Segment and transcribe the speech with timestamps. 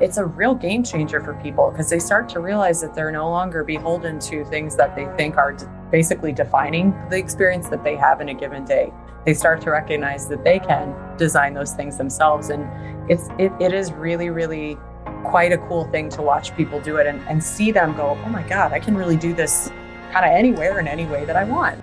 [0.00, 3.30] it's a real game changer for people because they start to realize that they're no
[3.30, 5.54] longer beholden to things that they think are
[5.90, 8.92] basically defining the experience that they have in a given day.
[9.24, 12.50] They start to recognize that they can design those things themselves.
[12.50, 12.68] And
[13.10, 14.76] it's it, it is really, really
[15.22, 18.28] quite a cool thing to watch people do it and, and see them go, oh
[18.28, 19.70] my God, I can really do this
[20.12, 21.82] kind of anywhere in any way that I want.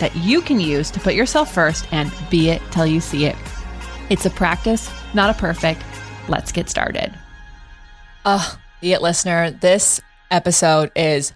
[0.00, 3.36] that you can use to put yourself first and be it till you see it.
[4.10, 5.82] It's a practice, not a perfect.
[6.28, 7.16] Let's get started.
[8.24, 11.32] Oh, be it listener, this episode is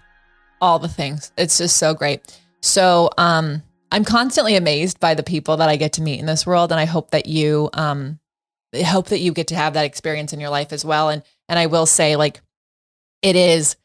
[0.61, 1.31] all the things.
[1.37, 2.39] It's just so great.
[2.61, 6.45] So, um, I'm constantly amazed by the people that I get to meet in this
[6.45, 8.19] world, and I hope that you, um,
[8.75, 11.09] hope that you get to have that experience in your life as well.
[11.09, 12.41] And and I will say, like,
[13.21, 13.77] it is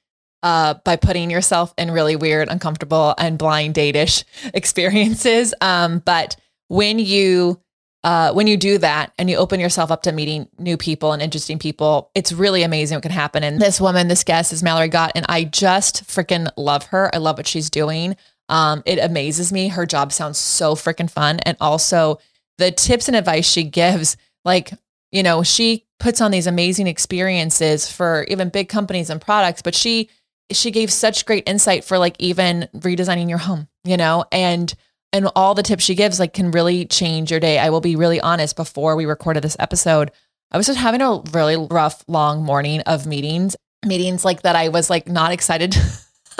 [0.42, 4.24] uh, by putting yourself in really weird, uncomfortable, and blind datish
[4.54, 5.54] experiences.
[5.60, 6.36] Um, but
[6.68, 7.60] when you
[8.02, 11.20] uh, when you do that and you open yourself up to meeting new people and
[11.20, 13.44] interesting people, it's really amazing what can happen.
[13.44, 17.14] And this woman, this guest is Mallory Gott, and I just freaking love her.
[17.14, 18.16] I love what she's doing.
[18.48, 19.68] Um, it amazes me.
[19.68, 21.40] Her job sounds so freaking fun.
[21.40, 22.18] And also
[22.58, 24.72] the tips and advice she gives, like,
[25.12, 29.74] you know, she puts on these amazing experiences for even big companies and products, but
[29.74, 30.08] she
[30.52, 34.74] she gave such great insight for like even redesigning your home, you know, and
[35.12, 37.58] and all the tips she gives like can really change your day.
[37.58, 40.12] I will be really honest, before we recorded this episode,
[40.52, 44.68] I was just having a really rough long morning of meetings, meetings like that I
[44.68, 45.76] was like not excited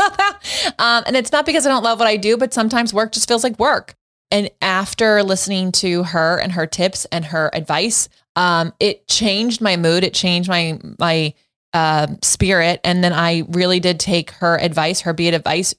[0.78, 3.28] um, and it's not because I don't love what I do, but sometimes work just
[3.28, 3.94] feels like work.
[4.30, 9.76] And after listening to her and her tips and her advice, um, it changed my
[9.76, 10.04] mood.
[10.04, 11.34] It changed my my
[11.72, 12.80] uh, spirit.
[12.84, 15.74] And then I really did take her advice, her be it advice.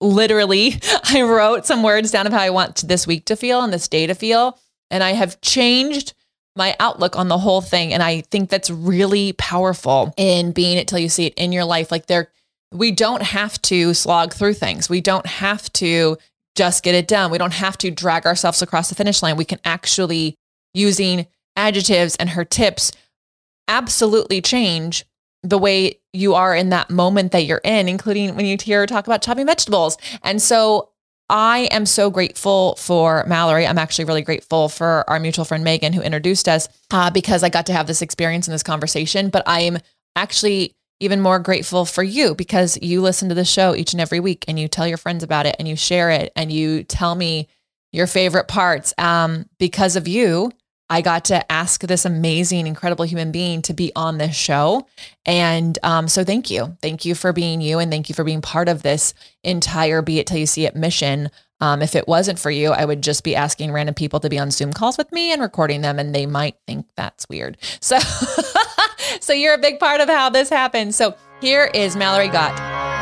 [0.00, 3.72] Literally, I wrote some words down of how I want this week to feel and
[3.72, 4.58] this day to feel.
[4.90, 6.14] And I have changed
[6.54, 7.92] my outlook on the whole thing.
[7.92, 11.64] And I think that's really powerful in being it till you see it in your
[11.64, 11.90] life.
[11.90, 12.30] Like there,
[12.72, 14.88] we don't have to slog through things.
[14.88, 16.18] We don't have to
[16.54, 17.30] just get it done.
[17.30, 19.36] We don't have to drag ourselves across the finish line.
[19.36, 20.36] We can actually,
[20.74, 21.26] using
[21.56, 22.92] adjectives and her tips,
[23.68, 25.06] absolutely change
[25.42, 29.06] the way you are in that moment that you're in, including when you hear talk
[29.06, 29.98] about chopping vegetables.
[30.22, 30.90] And so
[31.28, 33.66] I am so grateful for Mallory.
[33.66, 37.48] I'm actually really grateful for our mutual friend Megan who introduced us uh, because I
[37.48, 39.30] got to have this experience in this conversation.
[39.30, 39.78] But I am
[40.14, 44.20] actually even more grateful for you because you listen to the show each and every
[44.20, 47.14] week and you tell your friends about it and you share it and you tell
[47.14, 47.48] me
[47.92, 48.94] your favorite parts.
[48.98, 50.52] Um, because of you,
[50.92, 54.86] I got to ask this amazing, incredible human being to be on this show.
[55.24, 56.76] And um, so thank you.
[56.82, 57.78] Thank you for being you.
[57.78, 60.76] And thank you for being part of this entire Be It Till You See It
[60.76, 61.30] mission.
[61.60, 64.38] Um, if it wasn't for you, I would just be asking random people to be
[64.38, 67.56] on Zoom calls with me and recording them, and they might think that's weird.
[67.80, 67.98] So,
[69.20, 70.94] so you're a big part of how this happens.
[70.94, 73.01] So here is Mallory Gott.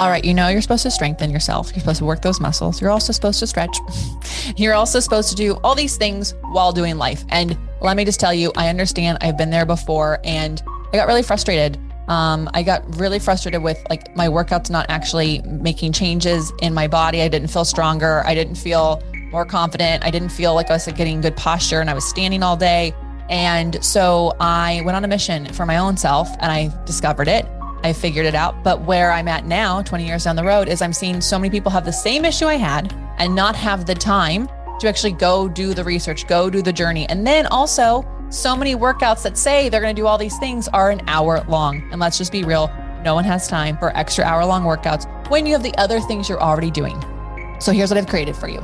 [0.00, 1.70] All right, you know you're supposed to strengthen yourself.
[1.70, 2.80] You're supposed to work those muscles.
[2.80, 3.76] You're also supposed to stretch.
[4.56, 7.24] You're also supposed to do all these things while doing life.
[7.28, 9.18] And let me just tell you, I understand.
[9.20, 10.60] I've been there before and
[10.92, 11.78] I got really frustrated.
[12.08, 16.88] Um, I got really frustrated with like my workouts not actually making changes in my
[16.88, 17.22] body.
[17.22, 18.22] I didn't feel stronger.
[18.26, 19.00] I didn't feel
[19.30, 20.04] more confident.
[20.04, 22.92] I didn't feel like I was getting good posture and I was standing all day.
[23.30, 27.46] And so I went on a mission for my own self and I discovered it.
[27.84, 28.64] I figured it out.
[28.64, 31.50] But where I'm at now, 20 years down the road, is I'm seeing so many
[31.50, 34.48] people have the same issue I had and not have the time
[34.80, 37.06] to actually go do the research, go do the journey.
[37.08, 40.66] And then also, so many workouts that say they're going to do all these things
[40.68, 41.86] are an hour long.
[41.92, 42.72] And let's just be real,
[43.04, 46.28] no one has time for extra hour long workouts when you have the other things
[46.28, 46.98] you're already doing.
[47.60, 48.60] So here's what I've created for you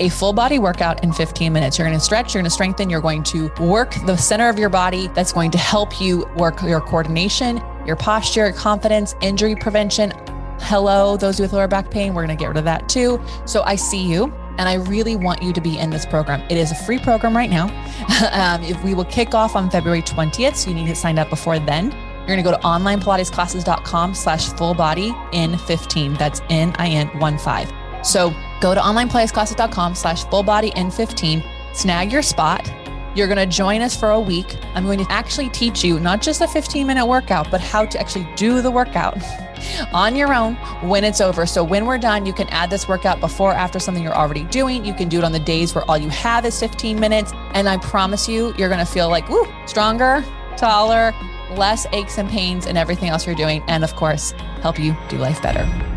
[0.00, 1.78] a full body workout in 15 minutes.
[1.78, 4.58] You're going to stretch, you're going to strengthen, you're going to work the center of
[4.58, 5.08] your body.
[5.08, 10.12] That's going to help you work your coordination, your posture, confidence, injury prevention.
[10.60, 13.20] Hello, those with lower back pain, we're going to get rid of that too.
[13.44, 14.32] So I see you.
[14.56, 16.40] And I really want you to be in this program.
[16.48, 17.64] It is a free program right now.
[18.32, 21.28] um, if we will kick off on February 20th, so you need to sign up
[21.28, 21.90] before then.
[22.26, 26.14] You're going to go to onlinepilatesclasses.com slash full body in 15.
[26.14, 27.72] That's N I N 1 5.
[28.04, 28.32] So
[28.64, 32.72] Go to onlinepilatesclasses.com slash fullbodyn15, snag your spot.
[33.14, 34.56] You're going to join us for a week.
[34.74, 38.00] I'm going to actually teach you not just a 15 minute workout, but how to
[38.00, 39.18] actually do the workout
[39.92, 41.44] on your own when it's over.
[41.44, 44.44] So when we're done, you can add this workout before or after something you're already
[44.44, 44.82] doing.
[44.82, 47.32] You can do it on the days where all you have is 15 minutes.
[47.52, 50.24] And I promise you, you're going to feel like, woo, stronger,
[50.56, 51.12] taller,
[51.50, 53.62] less aches and pains and everything else you're doing.
[53.68, 54.30] And of course,
[54.62, 55.93] help you do life better.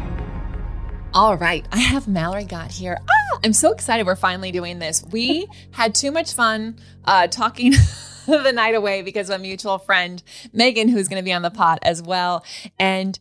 [1.18, 3.00] All right, I have Mallory Gott here.
[3.10, 5.04] Ah, I'm so excited we're finally doing this.
[5.10, 7.72] We had too much fun uh, talking
[8.28, 10.22] the night away because of a mutual friend,
[10.54, 12.46] Megan, who's going to be on the pot as well.
[12.78, 13.18] And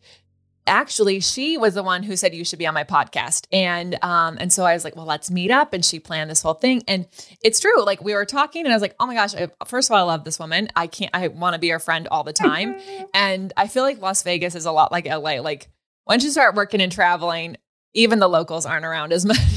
[0.66, 4.36] actually she was the one who said you should be on my podcast and um
[4.40, 6.82] and so i was like well let's meet up and she planned this whole thing
[6.88, 7.06] and
[7.40, 9.88] it's true like we were talking and i was like oh my gosh I, first
[9.88, 12.24] of all i love this woman i can't i want to be her friend all
[12.24, 12.74] the time
[13.14, 15.68] and i feel like las vegas is a lot like la like
[16.04, 17.56] once you start working and traveling
[17.96, 19.38] even the locals aren't around as much.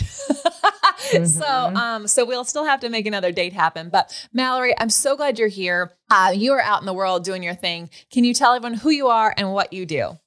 [1.10, 1.26] Mm-hmm.
[1.26, 3.90] so um so we'll still have to make another date happen.
[3.90, 5.92] But mallory i'm so glad you're here.
[6.12, 7.90] Uh, you are out in the world doing your thing.
[8.12, 10.20] Can you tell everyone who you are and what you do?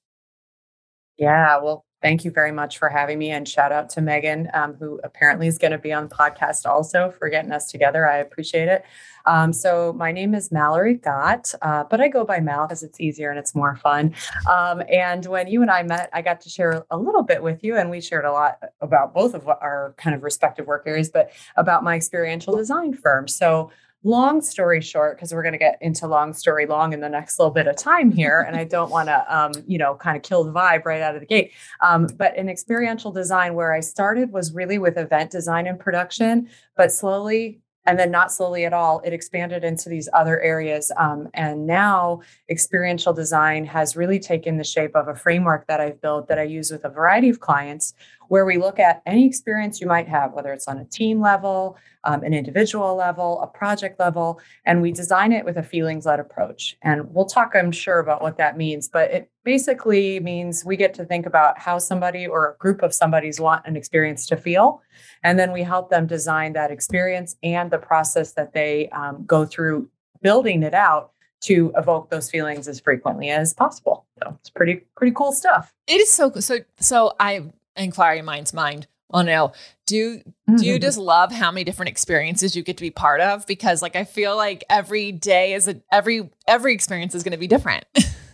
[1.18, 3.30] Yeah, well, thank you very much for having me.
[3.30, 6.66] And shout out to Megan, um, who apparently is going to be on the podcast
[6.66, 8.06] also for getting us together.
[8.08, 8.84] I appreciate it.
[9.24, 13.00] Um, so, my name is Mallory Gott, uh, but I go by Mal because it's
[13.00, 14.14] easier and it's more fun.
[14.50, 17.62] Um, and when you and I met, I got to share a little bit with
[17.62, 21.08] you, and we shared a lot about both of our kind of respective work areas,
[21.08, 23.28] but about my experiential design firm.
[23.28, 23.70] So,
[24.04, 27.38] long story short because we're going to get into long story long in the next
[27.38, 30.22] little bit of time here and i don't want to um, you know kind of
[30.22, 31.52] kill the vibe right out of the gate.
[31.80, 36.48] Um, but in experiential design where i started was really with event design and production
[36.76, 41.28] but slowly and then not slowly at all it expanded into these other areas um,
[41.34, 42.20] and now
[42.50, 46.42] experiential design has really taken the shape of a framework that i've built that i
[46.42, 47.94] use with a variety of clients
[48.32, 51.76] where we look at any experience you might have, whether it's on a team level,
[52.04, 56.18] um, an individual level, a project level, and we design it with a feelings led
[56.18, 56.74] approach.
[56.80, 60.94] And we'll talk, I'm sure, about what that means, but it basically means we get
[60.94, 64.80] to think about how somebody or a group of somebody's want an experience to feel.
[65.22, 69.44] And then we help them design that experience and the process that they um, go
[69.44, 69.88] through
[70.20, 74.06] building it out to evoke those feelings as frequently as possible.
[74.18, 75.72] So it's pretty pretty cool stuff.
[75.86, 77.44] It is so so so I
[77.76, 79.52] inquiry mind's mind oh no
[79.86, 80.20] do
[80.56, 83.82] do you just love how many different experiences you get to be part of because
[83.82, 87.46] like i feel like every day is a every every experience is going to be
[87.46, 87.84] different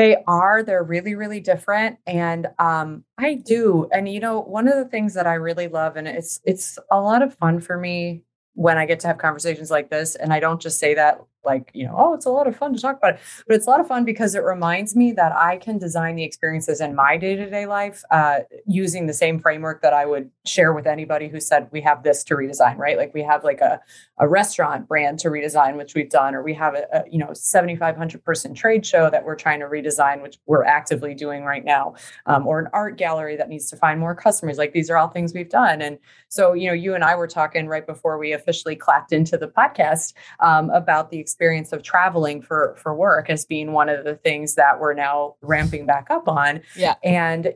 [0.00, 4.76] they are they're really really different and um i do and you know one of
[4.76, 8.22] the things that i really love and it's it's a lot of fun for me
[8.54, 11.70] when i get to have conversations like this and i don't just say that like
[11.74, 13.20] you know oh it's a lot of fun to talk about it.
[13.46, 16.24] But it's a lot of fun because it reminds me that i can design the
[16.24, 20.86] experiences in my day-to-day life uh, using the same framework that i would share with
[20.86, 22.96] anybody who said we have this to redesign right?
[22.96, 23.80] Like we have like a,
[24.18, 27.32] a restaurant brand to redesign which we've done or we have a, a you know
[27.32, 31.94] 7500 person trade show that we're trying to redesign which we're actively doing right now
[32.26, 34.58] um, or an art gallery that needs to find more customers.
[34.58, 35.82] Like these are all things we've done.
[35.82, 35.98] And
[36.28, 39.48] so you know you and i were talking right before we officially clapped into the
[39.48, 44.16] podcast um, about the experience of traveling for for work as being one of the
[44.16, 46.60] things that we're now ramping back up on.
[46.74, 46.96] Yeah.
[47.04, 47.54] And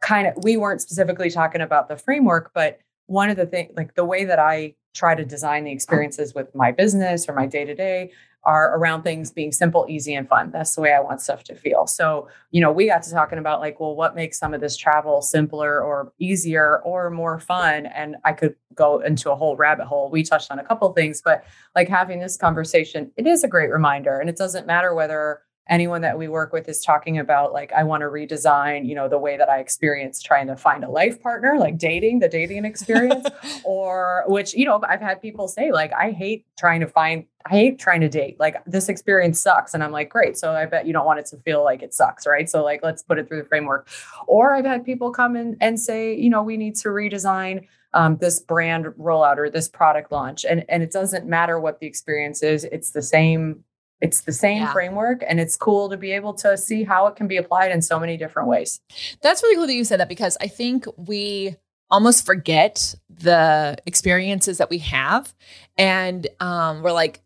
[0.00, 3.94] kind of we weren't specifically talking about the framework, but one of the things like
[3.96, 8.12] the way that I try to design the experiences with my business or my day-to-day
[8.44, 10.50] are around things being simple, easy, and fun.
[10.50, 11.86] That's the way I want stuff to feel.
[11.86, 14.76] So, you know, we got to talking about like, well, what makes some of this
[14.76, 17.86] travel simpler or easier or more fun?
[17.86, 20.10] And I could go into a whole rabbit hole.
[20.10, 21.44] We touched on a couple things, but
[21.76, 24.18] like having this conversation, it is a great reminder.
[24.18, 27.82] And it doesn't matter whether anyone that we work with is talking about like i
[27.84, 31.22] want to redesign you know the way that i experience trying to find a life
[31.22, 33.26] partner like dating the dating experience.
[33.64, 37.50] Or which you know i've had people say like i hate trying to find i
[37.50, 38.38] hate trying to date.
[38.40, 39.74] Like this experience sucks.
[39.74, 40.36] And i'm like great.
[40.36, 42.48] So i bet you don't want it to feel like it sucks right?
[42.48, 43.88] So like let's put it through the framework.
[44.26, 48.16] Or i've had people come in and say you know we need to redesign um,
[48.16, 50.44] this brand rollout or this product launch.
[50.44, 53.64] And and it doesn't matter what the experience is it's the same
[54.02, 54.72] it's the same yeah.
[54.72, 57.80] framework and it's cool to be able to see how it can be applied in
[57.80, 58.80] so many different ways.
[59.22, 61.56] That's really cool that you said that because I think we
[61.88, 65.32] almost forget the experiences that we have.
[65.78, 67.22] And um, we're like,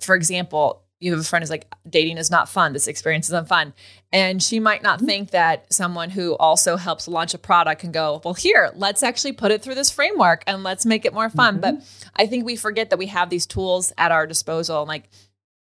[0.00, 2.74] for example, you have a friend who's like, dating is not fun.
[2.74, 3.72] This experience isn't fun.
[4.12, 5.06] And she might not mm-hmm.
[5.06, 9.32] think that someone who also helps launch a product can go, well, here, let's actually
[9.32, 11.54] put it through this framework and let's make it more fun.
[11.58, 11.76] Mm-hmm.
[11.76, 14.80] But I think we forget that we have these tools at our disposal.
[14.80, 15.08] And like,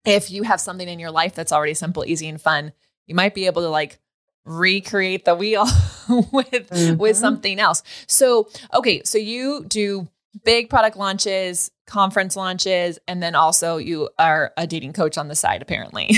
[0.07, 2.71] if you have something in your life that's already simple, easy, and fun,
[3.05, 3.99] you might be able to like
[4.45, 5.63] recreate the wheel
[6.31, 6.97] with mm-hmm.
[6.97, 7.83] with something else.
[8.07, 10.07] So, okay, so you do
[10.43, 15.35] big product launches, conference launches, and then also you are a dating coach on the
[15.35, 16.09] side, apparently.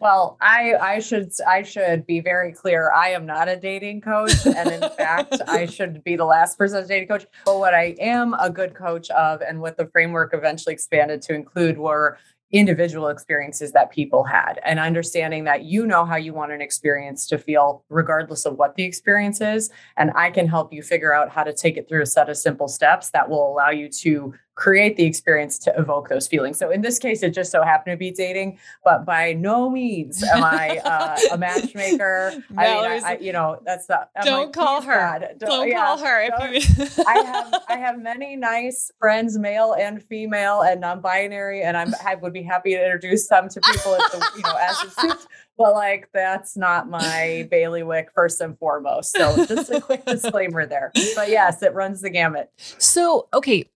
[0.00, 2.92] well, I I should I should be very clear.
[2.92, 6.80] I am not a dating coach, and in fact, I should be the last person
[6.80, 7.26] to dating coach.
[7.44, 11.34] But what I am a good coach of, and what the framework eventually expanded to
[11.34, 12.18] include were
[12.50, 17.26] individual experiences that people had and understanding that you know how you want an experience
[17.26, 19.70] to feel regardless of what the experience is.
[19.96, 22.36] And i can help you figure out how to take it through a set of
[22.36, 26.58] simple steps that will allow you to create the experience to evoke those feelings.
[26.58, 30.20] So in this case, it just so happened to be dating, but by no means
[30.24, 32.42] am I uh, a matchmaker.
[32.50, 34.10] no, I mean, I, I, you know, that's not.
[34.16, 35.18] I'm don't like, call her.
[35.20, 36.28] Don't, don't yeah, call her.
[36.28, 37.04] If you...
[37.06, 42.16] I have I have many nice friends, male and female, and non-binary, and I'm, I
[42.16, 45.28] would be happy to introduce them to people, the, you know, as it suits.
[45.56, 49.12] But like, that's not my bailiwick first and foremost.
[49.12, 50.90] So just a quick disclaimer there.
[51.14, 52.50] But yes, it runs the gamut.
[52.56, 53.68] So okay,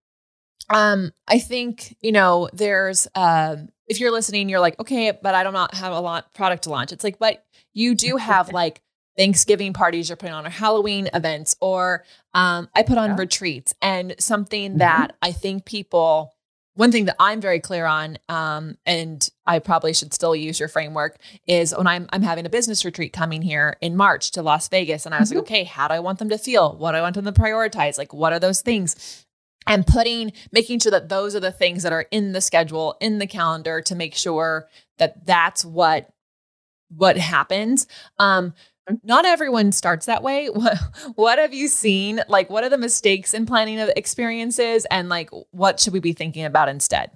[0.72, 5.44] um, I think, you know, there's um if you're listening, you're like, okay, but I
[5.44, 6.92] do not have a lot product to launch.
[6.92, 8.80] It's like, but you do have like
[9.16, 13.16] Thanksgiving parties you're putting on or Halloween events, or um, I put on yeah.
[13.18, 14.78] retreats and something mm-hmm.
[14.78, 16.32] that I think people
[16.74, 20.70] one thing that I'm very clear on, um, and I probably should still use your
[20.70, 24.68] framework, is when I'm I'm having a business retreat coming here in March to Las
[24.68, 25.38] Vegas, and I was mm-hmm.
[25.38, 26.74] like, okay, how do I want them to feel?
[26.76, 27.98] What do I want them to prioritize?
[27.98, 29.26] Like, what are those things?
[29.66, 33.18] And putting making sure that those are the things that are in the schedule in
[33.18, 36.10] the calendar to make sure that that's what
[36.94, 37.86] what happens.
[38.18, 38.50] Um
[38.88, 38.94] mm-hmm.
[39.04, 40.48] not everyone starts that way.
[40.52, 40.78] What
[41.14, 42.22] what have you seen?
[42.28, 46.12] Like what are the mistakes in planning of experiences and like what should we be
[46.12, 47.10] thinking about instead?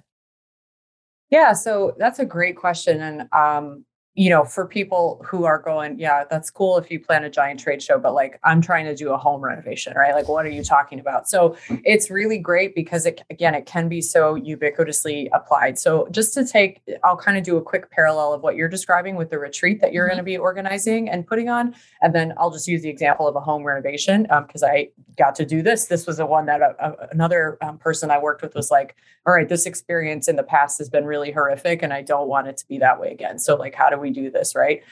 [1.29, 3.85] Yeah so that's a great question and um
[4.17, 7.59] you know, for people who are going, yeah, that's cool if you plan a giant
[7.59, 10.15] trade show, but like I'm trying to do a home renovation, right?
[10.15, 11.29] Like, what are you talking about?
[11.29, 11.55] So
[11.85, 15.77] it's really great because it, again, it can be so ubiquitously applied.
[15.77, 19.17] So just to take, I'll kind of do a quick parallel of what you're describing
[19.17, 20.15] with the retreat that you're mm-hmm.
[20.15, 21.75] going to be organizing and putting on.
[22.01, 25.35] And then I'll just use the example of a home renovation because um, I got
[25.35, 25.85] to do this.
[25.85, 28.95] This was the one that a, a, another um, person I worked with was like,
[29.27, 32.47] all right, this experience in the past has been really horrific and I don't want
[32.47, 33.37] it to be that way again.
[33.37, 34.83] So, like, how do we we do this, right?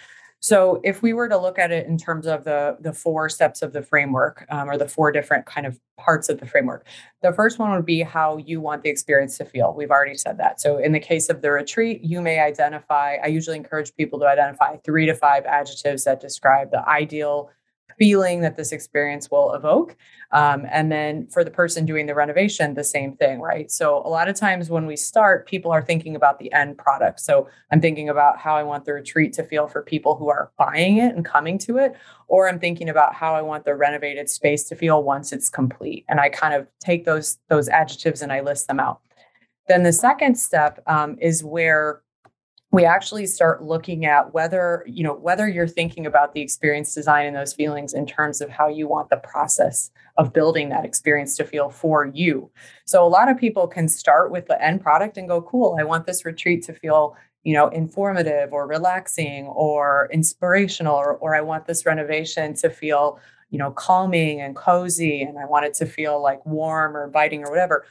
[0.42, 3.64] So if we were to look at it in terms of the the four steps
[3.64, 6.86] of the framework um, or the four different kind of parts of the framework,
[7.24, 9.74] the first one would be how you want the experience to feel.
[9.74, 10.62] We've already said that.
[10.62, 13.16] So in the case of the retreat, you may identify.
[13.24, 17.50] I usually encourage people to identify three to five adjectives that describe the ideal
[17.98, 19.96] feeling that this experience will evoke.
[20.32, 23.72] Um, and then for the person doing the renovation, the same thing, right?
[23.72, 27.20] So a lot of times when we start, people are thinking about the end product.
[27.22, 30.52] So I'm thinking about how I want the retreat to feel for people who are
[30.58, 31.96] buying it and coming to it,
[32.28, 36.06] or I'm thinking about how I want the renovated space to feel once it's complete.
[36.10, 39.00] And I kind of take those those adjectives and I list them out.
[39.68, 42.02] Then the second step um, is where
[42.76, 47.26] we actually start looking at whether you know whether you're thinking about the experience design
[47.26, 51.38] and those feelings in terms of how you want the process of building that experience
[51.38, 52.52] to feel for you.
[52.84, 55.86] So a lot of people can start with the end product and go cool i
[55.86, 61.40] want this retreat to feel you know informative or relaxing or inspirational or, or i
[61.40, 63.18] want this renovation to feel
[63.52, 67.42] you know calming and cozy and i want it to feel like warm or inviting
[67.46, 67.86] or whatever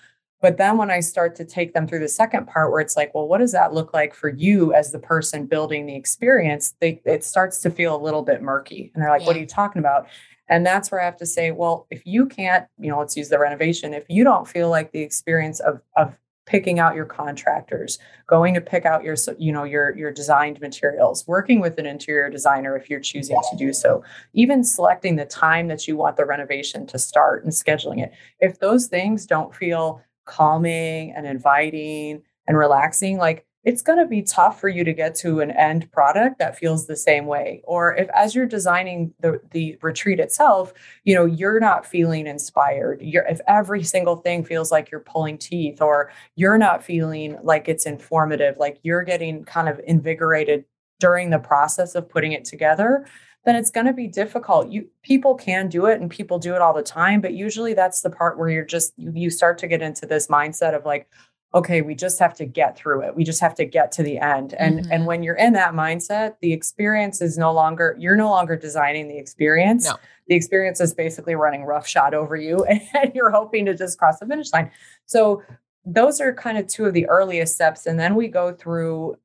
[0.45, 3.15] but then when I start to take them through the second part, where it's like,
[3.15, 6.75] well, what does that look like for you as the person building the experience?
[6.81, 8.93] They, it starts to feel a little bit murky.
[8.93, 9.27] And they're like, yeah.
[9.27, 10.07] what are you talking about?
[10.51, 13.31] And that's where I have to say, well, if you can't, you know, let's use
[13.31, 13.95] the renovation.
[13.95, 18.61] If you don't feel like the experience of, of picking out your contractors going to
[18.61, 22.91] pick out your you know your your designed materials working with an interior designer if
[22.91, 26.99] you're choosing to do so even selecting the time that you want the renovation to
[26.99, 33.47] start and scheduling it if those things don't feel calming and inviting and relaxing, like
[33.65, 36.87] it's going to be tough for you to get to an end product that feels
[36.87, 37.63] the same way.
[37.65, 40.73] Or if as you're designing the the retreat itself
[41.05, 43.01] you know you're not feeling inspired.
[43.03, 47.69] You're if every single thing feels like you're pulling teeth or you're not feeling like
[47.69, 50.65] it's informative like you're getting kind of invigorated
[51.01, 53.07] during the process of putting it together
[53.45, 54.71] then it's going to be difficult.
[54.71, 58.01] You people can do it and people do it all the time, but usually that's
[58.01, 61.09] the part where you're just you, you start to get into this mindset of like
[61.55, 63.15] okay, we just have to get through it.
[63.15, 64.55] We just have to get to the end.
[64.55, 64.93] And mm-hmm.
[64.93, 69.09] and when you're in that mindset, the experience is no longer you're no longer designing
[69.09, 69.85] the experience.
[69.85, 69.97] No.
[70.27, 74.27] The experience is basically running roughshod over you and you're hoping to just cross the
[74.27, 74.71] finish line.
[75.07, 75.43] So
[75.85, 79.17] those are kind of two of the earliest steps and then we go through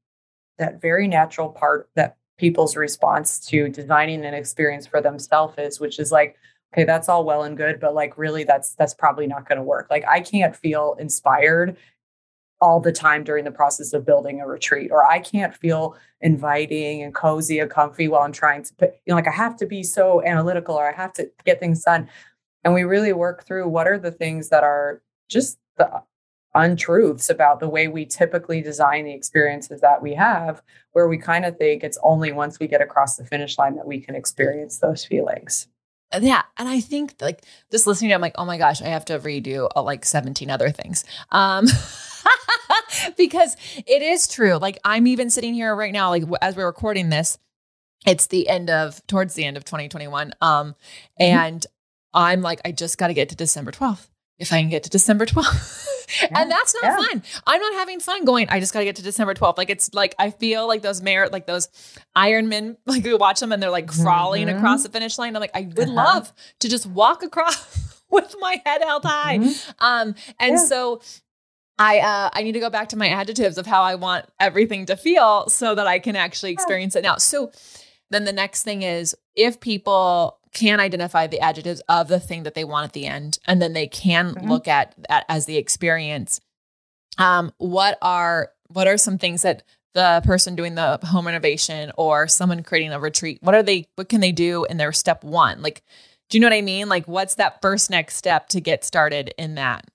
[0.58, 3.72] that very natural part that people's response to mm-hmm.
[3.72, 6.38] designing an experience for themselves is, which is like,
[6.74, 9.64] okay, that's all well and good, but like really that's that's probably not going to
[9.64, 9.88] work.
[9.90, 11.78] Like I can't feel inspired
[12.62, 17.02] all the time during the process of building a retreat or i can't feel inviting
[17.02, 19.66] and cozy and comfy while i'm trying to put you know like i have to
[19.66, 22.06] be so analytical or i have to get things done
[22.64, 25.90] and we really work through what are the things that are just the
[26.56, 30.62] untruths about the way we typically design the experiences that we have,
[30.94, 33.88] where we kind of think it's only once we get across the finish line that
[33.88, 35.68] we can experience those feelings.
[36.20, 36.42] Yeah.
[36.58, 39.06] And I think like just listening to it, I'm like, oh my gosh, I have
[39.06, 41.06] to redo uh, like 17 other things.
[41.32, 41.68] Um,
[43.18, 44.56] because it is true.
[44.56, 47.38] Like I'm even sitting here right now, like as we're recording this,
[48.08, 50.34] it's the end of towards the end of 2021.
[50.42, 50.76] Um, mm-hmm.
[51.20, 51.68] and
[52.14, 54.08] I'm like, I just got to get to December 12th.
[54.40, 55.86] If I can get to December 12th.
[56.22, 56.96] Yeah, and that's not yeah.
[56.98, 57.24] fun.
[57.46, 59.58] I'm not having fun going, I just got to get to December 12th.
[59.58, 61.68] Like, it's like, I feel like those mayor, like those
[62.16, 64.58] Ironmen, like we watch them and they're like crawling mm-hmm.
[64.58, 65.36] across the finish line.
[65.36, 65.94] I'm like, I would uh-huh.
[65.94, 69.38] love to just walk across with my head held high.
[69.38, 69.84] Mm-hmm.
[69.84, 70.58] Um, and yeah.
[70.58, 71.02] so
[71.78, 74.86] I uh, I need to go back to my adjectives of how I want everything
[74.88, 77.18] to feel so that I can actually experience it now.
[77.18, 77.52] So
[78.10, 82.56] then the next thing is if people can identify the adjectives of the thing that
[82.56, 84.50] they want at the end and then they can mm-hmm.
[84.50, 86.42] look at that as the experience.
[87.18, 89.64] Um, what are what are some things that
[89.94, 94.08] the person doing the home renovation or someone creating a retreat what are they what
[94.08, 95.62] can they do in their step one?
[95.62, 95.84] Like
[96.30, 96.90] do you know what i mean?
[96.90, 99.86] Like what's that first next step to get started in that?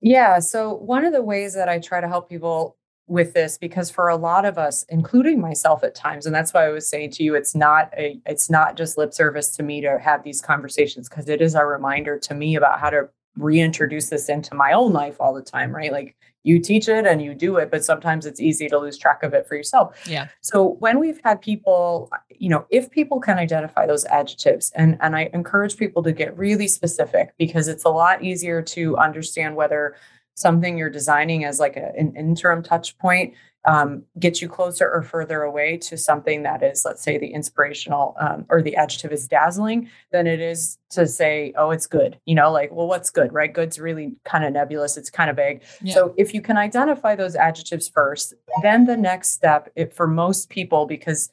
[0.00, 2.76] Yeah so one of the ways that i try to help people
[3.08, 6.66] with this because for a lot of us including myself at times and that's why
[6.66, 9.80] i was saying to you it's not a it's not just lip service to me
[9.80, 14.08] to have these conversations because it is a reminder to me about how to reintroduce
[14.08, 15.92] this into my own life all the time right?
[15.92, 19.22] Like you teach it and you do it but sometimes it's easy to lose track
[19.22, 20.06] of it for yourself.
[20.08, 20.28] Yeah.
[20.40, 25.16] So when we've had people you know if people can identify those adjectives and and
[25.16, 29.96] i encourage people to get really specific because it's a lot easier to understand whether
[30.36, 33.34] something you're designing as like a, an interim touch point
[33.66, 38.14] um, get you closer or further away to something that is, let's say, the inspirational
[38.20, 42.18] um, or the adjective is dazzling, than it is to say, oh, it's good.
[42.26, 43.52] You know, like, well, what's good, right?
[43.52, 44.96] Good's really kind of nebulous.
[44.96, 45.62] It's kind of vague.
[45.82, 45.94] Yeah.
[45.94, 50.48] So if you can identify those adjectives first, then the next step, it, for most
[50.48, 51.30] people, because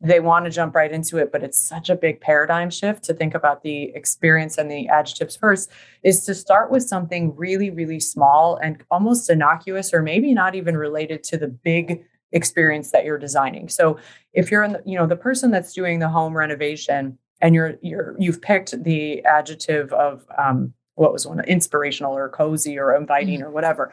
[0.00, 3.14] they want to jump right into it, but it's such a big paradigm shift to
[3.14, 5.70] think about the experience and the adjectives first
[6.04, 10.76] is to start with something really, really small and almost innocuous, or maybe not even
[10.76, 13.68] related to the big experience that you're designing.
[13.68, 13.98] So
[14.32, 17.74] if you're in the, you know, the person that's doing the home renovation and you're,
[17.82, 23.40] you're, you've picked the adjective of, um, what was one inspirational or cozy or inviting
[23.40, 23.48] mm-hmm.
[23.48, 23.92] or whatever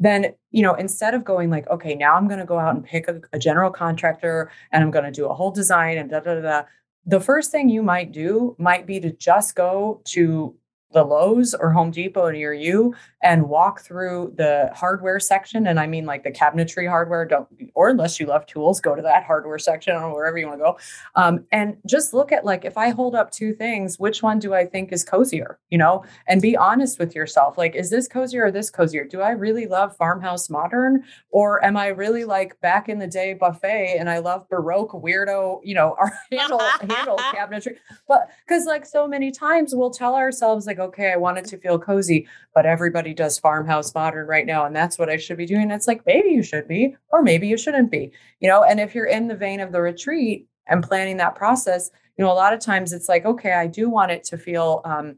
[0.00, 2.84] then you know instead of going like okay now i'm going to go out and
[2.84, 6.18] pick a, a general contractor and i'm going to do a whole design and da
[6.18, 6.62] da da
[7.06, 10.54] the first thing you might do might be to just go to
[10.92, 15.66] the Lowe's or Home Depot near you and walk through the hardware section.
[15.66, 19.02] And I mean like the cabinetry hardware, don't or unless you love tools, go to
[19.02, 20.78] that hardware section or wherever you want to go.
[21.14, 24.54] Um, and just look at like if I hold up two things, which one do
[24.54, 25.58] I think is cozier?
[25.70, 27.58] You know, and be honest with yourself.
[27.58, 29.04] Like, is this cozier or this cozier?
[29.04, 31.04] Do I really love farmhouse modern?
[31.30, 35.60] Or am I really like back in the day buffet and I love baroque weirdo,
[35.62, 37.76] you know, our handle handle cabinetry?
[38.08, 41.58] But because like so many times we'll tell ourselves like okay, I want it to
[41.58, 44.64] feel cozy, but everybody does farmhouse modern right now.
[44.64, 45.70] And that's what I should be doing.
[45.70, 48.62] It's like, maybe you should be, or maybe you shouldn't be, you know?
[48.62, 52.32] And if you're in the vein of the retreat and planning that process, you know,
[52.32, 55.16] a lot of times it's like, okay, I do want it to feel, um,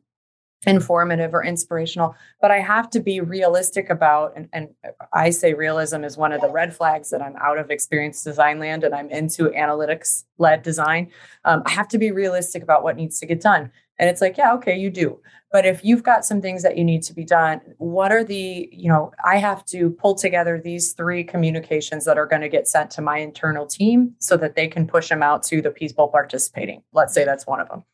[0.66, 4.68] informative or inspirational but i have to be realistic about and, and,
[5.12, 8.60] i say realism is one of the red flags that i'm out of experience design
[8.60, 11.10] land and i'm into analytics led design
[11.44, 14.36] um, i have to be realistic about what needs to get done and it's like,
[14.36, 15.20] yeah, okay, you do.
[15.52, 18.68] But if you've got some things that you need to be done, what are the,
[18.72, 22.66] you know, I have to pull together these three communications that are going to get
[22.66, 26.08] sent to my internal team so that they can push them out to the people
[26.08, 26.82] participating.
[26.92, 27.84] Let's say that's one of them.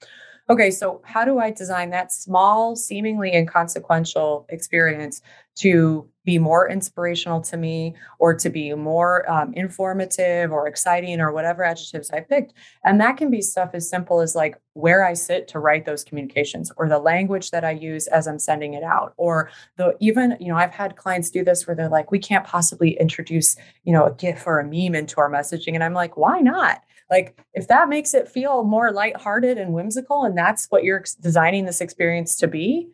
[0.50, 5.20] Okay, so how do I design that small, seemingly inconsequential experience
[5.56, 11.32] to be more inspirational to me or to be more um, informative or exciting or
[11.32, 12.52] whatever adjectives I picked?
[12.84, 16.04] And that can be stuff as simple as like where I sit to write those
[16.04, 20.36] communications or the language that I use as I'm sending it out or the even,
[20.38, 23.94] you know, I've had clients do this where they're like, we can't possibly introduce, you
[23.94, 25.74] know, a GIF or a meme into our messaging.
[25.74, 26.82] And I'm like, why not?
[27.10, 31.64] Like, if that makes it feel more lighthearted and whimsical, and that's what you're designing
[31.64, 32.90] this experience to be,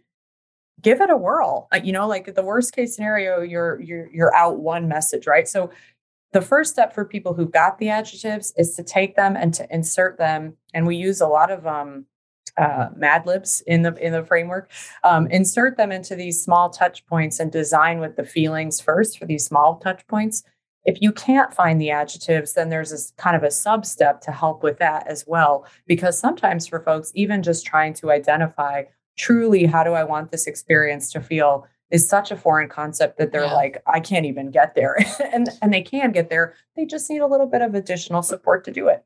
[0.85, 1.67] give it a whirl.
[1.83, 5.49] you know, like the worst case scenario, you're you're you're out one message, right?
[5.49, 5.71] So
[6.33, 9.67] the first step for people who've got the adjectives is to take them and to
[9.75, 10.57] insert them.
[10.75, 12.07] And we use a lot of um,
[12.57, 14.71] uh, Mad Libs in the in the framework.
[15.03, 19.27] Um, insert them into these small touch points and design with the feelings first for
[19.27, 20.45] these small touch points.
[20.85, 24.33] If you can't find the adjectives, then there's this kind of a sub step to
[24.33, 25.67] help with that as well.
[25.87, 28.83] Because sometimes for folks, even just trying to identify
[29.17, 33.31] truly how do I want this experience to feel is such a foreign concept that
[33.31, 33.55] they're yeah.
[33.55, 34.99] like, I can't even get there.
[35.33, 36.55] and and they can get there.
[36.77, 39.05] They just need a little bit of additional support to do it.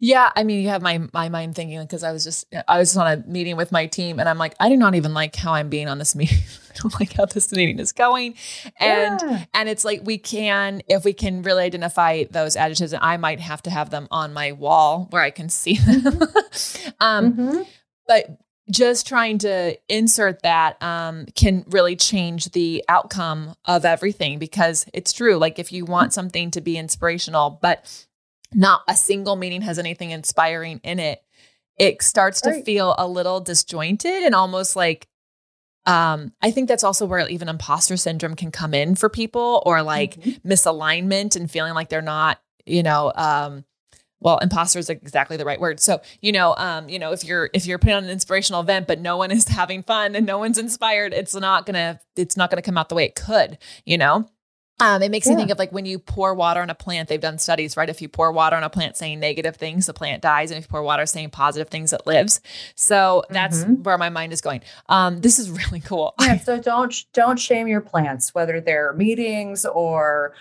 [0.00, 2.88] Yeah, I mean, you have my my mind thinking because I was just I was
[2.88, 5.36] just on a meeting with my team and I'm like, I do not even like
[5.36, 6.38] how I'm being on this meeting.
[6.70, 8.34] I don't like how this meeting is going,
[8.78, 9.44] and yeah.
[9.54, 13.40] and it's like we can if we can really identify those adjectives, and I might
[13.40, 16.06] have to have them on my wall where I can see them.
[17.00, 17.62] um, mm-hmm.
[18.06, 18.38] But
[18.70, 25.12] just trying to insert that um, can really change the outcome of everything because it's
[25.12, 25.36] true.
[25.36, 28.06] Like if you want something to be inspirational, but
[28.52, 31.22] not a single meeting has anything inspiring in it,
[31.78, 35.08] it starts to feel a little disjointed and almost like
[35.86, 39.82] um, I think that's also where even imposter syndrome can come in for people or
[39.82, 40.46] like mm-hmm.
[40.46, 43.64] misalignment and feeling like they're not, you know, um,
[44.20, 45.80] well imposter is exactly the right word.
[45.80, 48.86] So you know um you know if you're if you're putting on an inspirational event
[48.86, 52.50] but no one is having fun and no one's inspired it's not gonna it's not
[52.50, 54.28] gonna come out the way it could you know
[54.80, 55.32] um, it makes yeah.
[55.32, 57.88] me think of like when you pour water on a plant, they've done studies, right?
[57.88, 60.52] If you pour water on a plant saying negative things, the plant dies.
[60.52, 62.40] And if you pour water saying positive things, it lives.
[62.76, 63.82] So that's mm-hmm.
[63.82, 64.62] where my mind is going.
[64.88, 66.14] Um, this is really cool.
[66.20, 66.38] Yeah.
[66.38, 70.34] So don't, don't shame your plants, whether they're meetings or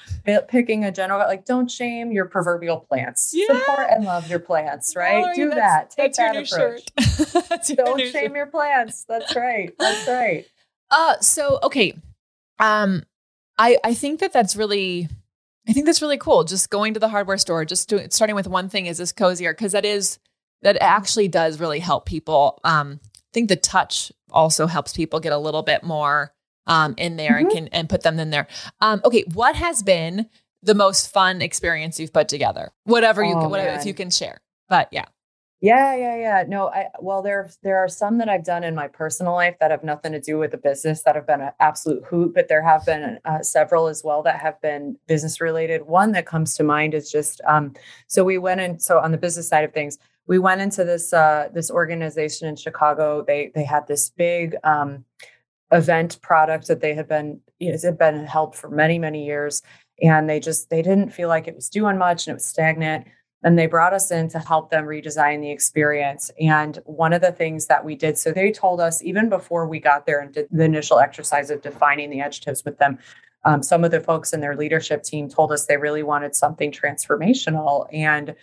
[0.47, 3.31] picking a general, like don't shame your proverbial plants.
[3.33, 3.47] Yeah.
[3.47, 5.25] Support and love your plants, right?
[5.25, 5.89] Oh, Do that.
[5.89, 6.85] Take that approach.
[7.75, 8.35] don't shame shirt.
[8.35, 9.03] your plants.
[9.07, 9.73] That's right.
[9.79, 10.45] That's right.
[10.89, 11.93] Uh, so, okay.
[12.59, 13.03] Um,
[13.57, 15.09] I I think that that's really
[15.67, 16.43] I think that's really cool.
[16.43, 19.53] Just going to the hardware store, just doing starting with one thing is this cozier
[19.53, 20.19] because that is
[20.61, 22.59] that actually does really help people.
[22.63, 26.33] Um, I think the touch also helps people get a little bit more
[26.65, 27.45] um, in there mm-hmm.
[27.45, 28.47] and can and put them in there.
[28.81, 30.29] Um, okay, what has been
[30.63, 32.71] the most fun experience you've put together?
[32.85, 33.79] Whatever you oh, whatever man.
[33.79, 34.41] if you can share.
[34.69, 35.05] But yeah.
[35.59, 36.43] Yeah, yeah, yeah.
[36.47, 39.71] No, I well, there there are some that I've done in my personal life that
[39.71, 42.61] have nothing to do with the business that have been an absolute hoot, but there
[42.61, 45.87] have been uh, several as well that have been business related.
[45.87, 47.73] One that comes to mind is just um,
[48.05, 48.79] so we went in.
[48.79, 52.55] So on the business side of things, we went into this uh, this organization in
[52.55, 53.23] Chicago.
[53.25, 55.05] They they had this big um,
[55.71, 59.25] event product that they had been you know, it had been held for many many
[59.25, 59.61] years,
[60.01, 63.07] and they just they didn't feel like it was doing much and it was stagnant
[63.43, 66.31] and they brought us in to help them redesign the experience.
[66.39, 69.79] And one of the things that we did, so they told us even before we
[69.79, 72.97] got there and did the initial exercise of defining the adjectives with them,
[73.45, 76.71] um, some of the folks in their leadership team told us they really wanted something
[76.71, 77.87] transformational.
[77.93, 78.35] And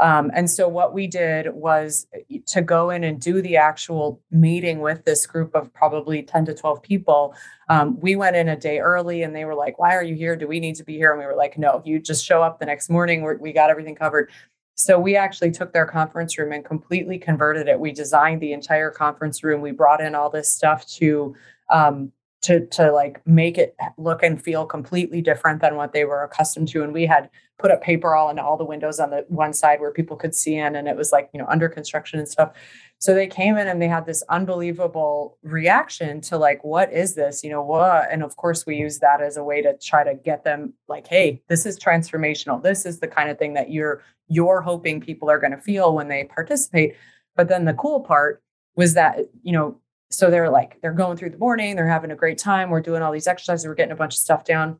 [0.00, 2.06] um, and so what we did was
[2.46, 6.54] to go in and do the actual meeting with this group of probably 10 to
[6.54, 7.34] 12 people.
[7.68, 10.36] Um, we went in a day early and they were like, why are you here?
[10.36, 11.10] Do we need to be here?
[11.10, 13.20] And we were like, no, you just show up the next morning.
[13.20, 14.30] We're, we got everything covered.
[14.74, 17.78] So we actually took their conference room and completely converted it.
[17.78, 19.60] We designed the entire conference room.
[19.60, 21.36] We brought in all this stuff to
[21.68, 22.10] um,
[22.42, 26.68] to to like make it look and feel completely different than what they were accustomed
[26.68, 27.28] to and we had
[27.60, 30.34] put up paper all in all the windows on the one side where people could
[30.34, 32.52] see in and it was like you know under construction and stuff.
[32.98, 37.44] So they came in and they had this unbelievable reaction to like what is this?
[37.44, 40.14] You know what and of course we use that as a way to try to
[40.14, 42.62] get them like hey this is transformational.
[42.62, 45.94] This is the kind of thing that you're you're hoping people are going to feel
[45.94, 46.96] when they participate.
[47.36, 48.42] But then the cool part
[48.76, 49.78] was that you know
[50.10, 53.02] so they're like they're going through the morning they're having a great time we're doing
[53.02, 54.78] all these exercises we're getting a bunch of stuff down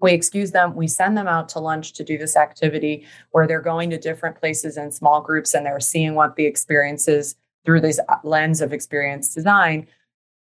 [0.00, 3.60] we excuse them we send them out to lunch to do this activity where they're
[3.60, 7.34] going to different places in small groups and they're seeing what the experience is
[7.64, 9.86] through this uh, lens of experience design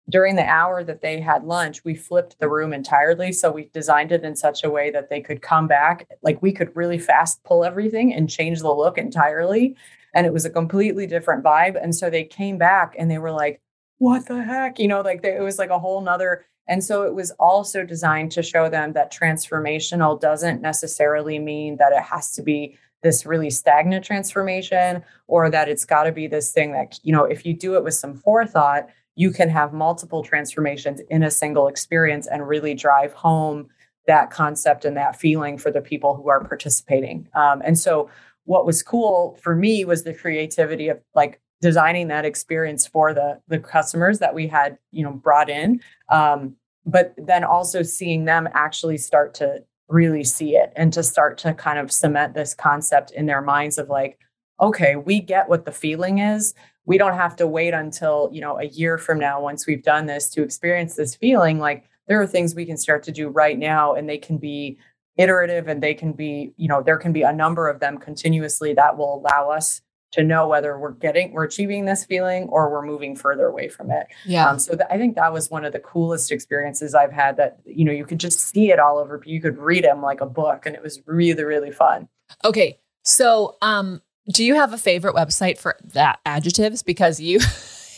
[0.09, 4.11] during the hour that they had lunch we flipped the room entirely so we designed
[4.11, 7.43] it in such a way that they could come back like we could really fast
[7.43, 9.75] pull everything and change the look entirely
[10.15, 13.31] and it was a completely different vibe and so they came back and they were
[13.31, 13.61] like
[14.03, 14.79] what the heck?
[14.79, 16.45] You know, like they, it was like a whole nother.
[16.67, 21.91] And so it was also designed to show them that transformational doesn't necessarily mean that
[21.91, 26.51] it has to be this really stagnant transformation or that it's got to be this
[26.51, 30.23] thing that, you know, if you do it with some forethought, you can have multiple
[30.23, 33.67] transformations in a single experience and really drive home
[34.07, 37.27] that concept and that feeling for the people who are participating.
[37.35, 38.09] Um, and so,
[38.45, 43.39] what was cool for me was the creativity of like designing that experience for the
[43.47, 48.47] the customers that we had you know brought in um, but then also seeing them
[48.53, 53.11] actually start to really see it and to start to kind of cement this concept
[53.11, 54.19] in their minds of like,
[54.59, 56.53] okay, we get what the feeling is.
[56.85, 60.05] We don't have to wait until, you know, a year from now once we've done
[60.05, 61.59] this to experience this feeling.
[61.59, 64.77] Like there are things we can start to do right now and they can be
[65.15, 68.73] iterative and they can be, you know, there can be a number of them continuously
[68.73, 69.81] that will allow us
[70.13, 73.91] to know whether we're getting we're achieving this feeling or we're moving further away from
[73.91, 77.11] it yeah um, so th- i think that was one of the coolest experiences i've
[77.11, 80.01] had that you know you could just see it all over you could read them
[80.01, 82.07] like a book and it was really really fun
[82.45, 87.39] okay so um do you have a favorite website for that adjectives because you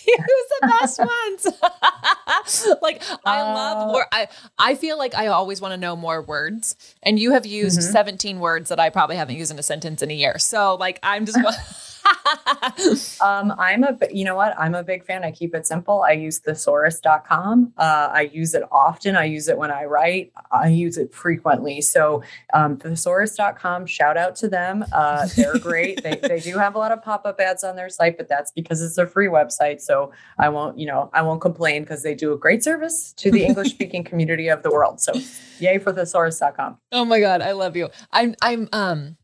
[0.08, 1.00] use the best
[2.66, 2.78] ones.
[2.82, 6.22] like I uh, love wor- I I feel like I always want to know more
[6.22, 6.76] words.
[7.04, 7.92] And you have used mm-hmm.
[7.92, 10.38] 17 words that I probably haven't used in a sentence in a year.
[10.40, 11.40] So like I'm just
[13.22, 14.58] um, I'm a, you know what?
[14.58, 15.24] I'm a big fan.
[15.24, 16.04] I keep it simple.
[16.04, 17.74] I use thesaurus.com.
[17.78, 19.16] Uh, I use it often.
[19.16, 20.32] I use it when I write.
[20.52, 21.82] I use it frequently.
[21.82, 24.86] So um, thesaurus.com, shout out to them.
[24.92, 26.04] Uh, they're great.
[26.04, 28.82] they, they do have a lot of pop-up ads on their site, but that's because
[28.82, 29.82] it's a free website.
[29.82, 33.32] So I won't, you know, I won't complain because they do a great service to
[33.32, 35.00] the English speaking community of the world.
[35.02, 35.14] So
[35.60, 36.78] yay for thesaurus.com.
[36.92, 37.42] Oh my God.
[37.42, 37.90] I love you.
[38.12, 39.18] I'm, I'm, um,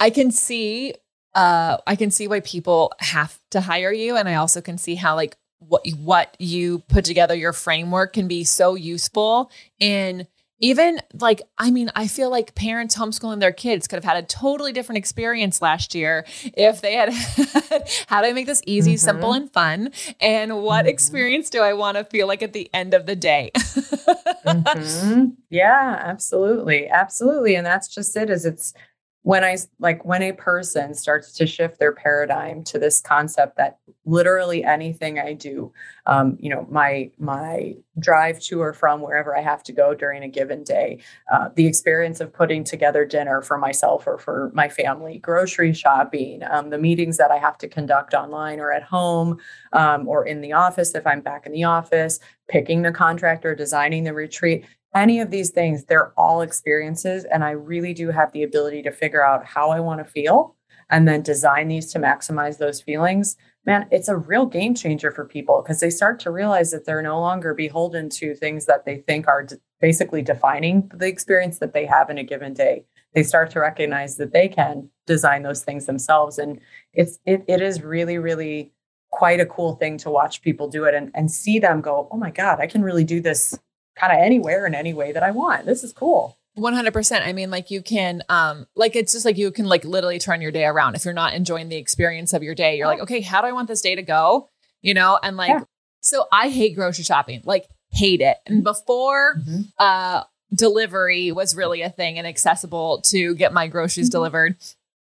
[0.00, 0.94] I can see
[1.34, 4.94] uh, I can see why people have to hire you, and I also can see
[4.94, 10.26] how like what what you put together your framework can be so useful in
[10.62, 14.26] even like i mean i feel like parents homeschooling their kids could have had a
[14.26, 16.24] totally different experience last year
[16.56, 17.12] if they had
[18.06, 18.98] how do i make this easy mm-hmm.
[18.98, 19.90] simple and fun
[20.20, 20.88] and what mm-hmm.
[20.88, 25.26] experience do i want to feel like at the end of the day mm-hmm.
[25.50, 28.72] yeah absolutely absolutely and that's just it is it's
[29.22, 33.78] when I like when a person starts to shift their paradigm to this concept that
[34.04, 35.72] literally anything I do,
[36.06, 40.24] um, you know, my my drive to or from wherever I have to go during
[40.24, 40.98] a given day,
[41.32, 46.42] uh, the experience of putting together dinner for myself or for my family, grocery shopping,
[46.50, 49.38] um, the meetings that I have to conduct online or at home
[49.72, 54.02] um, or in the office if I'm back in the office, picking the contractor, designing
[54.02, 57.24] the retreat any of these things, they're all experiences.
[57.24, 60.56] And I really do have the ability to figure out how I want to feel
[60.90, 63.36] and then design these to maximize those feelings.
[63.64, 67.02] Man, it's a real game changer for people because they start to realize that they're
[67.02, 69.46] no longer beholden to things that they think are
[69.80, 72.84] basically defining the experience that they have in a given day.
[73.14, 76.38] They start to recognize that they can design those things themselves.
[76.38, 76.60] And
[76.92, 78.72] it's it, it is really, really
[79.10, 82.16] quite a cool thing to watch people do it and, and see them go, oh
[82.16, 83.58] my God, I can really do this
[83.96, 85.66] kind of anywhere in any way that I want.
[85.66, 86.36] This is cool.
[86.58, 87.26] 100%.
[87.26, 90.42] I mean, like you can, um, like it's just like you can like literally turn
[90.42, 90.94] your day around.
[90.94, 93.52] If you're not enjoying the experience of your day, you're like, okay, how do I
[93.52, 94.48] want this day to go?
[94.82, 95.64] You know, and like, yeah.
[96.00, 98.36] so I hate grocery shopping, like hate it.
[98.46, 98.64] And mm-hmm.
[98.64, 99.62] before, mm-hmm.
[99.78, 100.24] uh,
[100.54, 104.18] delivery was really a thing and accessible to get my groceries mm-hmm.
[104.18, 104.56] delivered.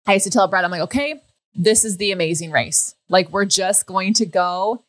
[0.07, 1.21] I used to tell Brett, I'm like, okay,
[1.55, 2.95] this is the amazing race.
[3.09, 4.83] Like, we're just going to go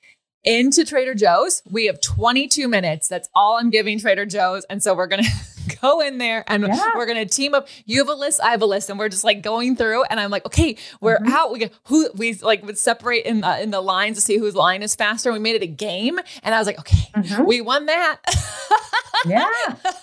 [0.45, 1.61] into Trader Joe's.
[1.69, 3.07] We have 22 minutes.
[3.07, 4.63] That's all I'm giving Trader Joe's.
[4.65, 5.23] And so we're going
[5.69, 6.91] to go in there and yeah.
[6.95, 7.67] we're going to team up.
[7.85, 10.03] You have a list, I have a list, and we're just like going through.
[10.05, 11.33] And I'm like, okay, we're mm-hmm.
[11.33, 11.51] out.
[11.51, 14.55] We get who we like would separate in the, in the lines to see whose
[14.55, 15.33] line is faster.
[15.33, 16.19] We made it a game.
[16.43, 17.45] And I was like, okay, mm-hmm.
[17.45, 18.21] we won that.
[19.25, 19.49] yeah,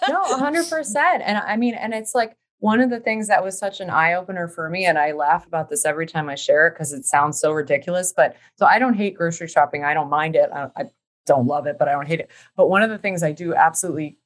[0.09, 0.96] no, 100%.
[0.96, 4.14] And I mean, and it's like, one of the things that was such an eye
[4.14, 7.05] opener for me, and I laugh about this every time I share it because it
[7.05, 8.12] sounds so ridiculous.
[8.16, 9.83] But so I don't hate grocery shopping.
[9.83, 10.48] I don't mind it.
[10.55, 10.85] I, I
[11.27, 12.31] don't love it, but I don't hate it.
[12.57, 14.16] But one of the things I do absolutely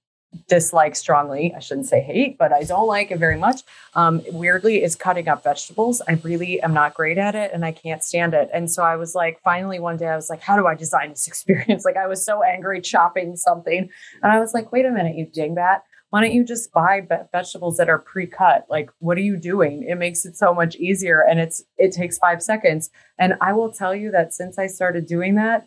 [0.49, 3.63] dislike strongly, I shouldn't say hate, but I don't like it very much.
[3.95, 6.03] Um, weirdly, is cutting up vegetables.
[6.07, 8.51] I really am not great at it and I can't stand it.
[8.53, 11.09] And so I was like, finally, one day I was like, how do I design
[11.09, 11.87] this experience?
[11.87, 13.89] Like, I was so angry chopping something.
[14.23, 17.77] And I was like, wait a minute, you dingbat why don't you just buy vegetables
[17.77, 18.67] that are pre-cut?
[18.71, 19.85] Like what are you doing?
[19.89, 22.91] It makes it so much easier and it's it takes 5 seconds.
[23.19, 25.67] And i will tell you that since i started doing that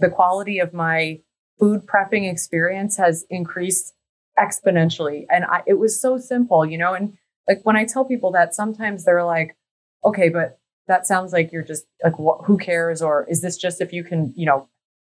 [0.00, 1.20] the quality of my
[1.58, 3.94] food prepping experience has increased
[4.38, 5.26] exponentially.
[5.28, 6.94] And I, it was so simple you know?
[6.94, 7.16] And
[7.48, 9.56] like when i tell people that sometimes they're like
[10.04, 13.02] okay but that sounds like you're just like wh- who cares?
[13.02, 14.68] Or is this just if you can you know